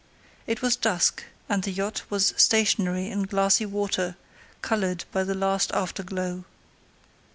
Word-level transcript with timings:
It 0.47 0.63
was 0.63 0.75
dusk, 0.75 1.25
and 1.47 1.61
the 1.61 1.69
yacht 1.71 2.01
was 2.09 2.33
stationary 2.35 3.09
in 3.09 3.21
glassy 3.21 3.67
water, 3.67 4.15
coloured 4.63 5.05
by 5.11 5.23
the 5.23 5.35
last 5.35 5.71
after 5.73 6.01
glow. 6.01 6.43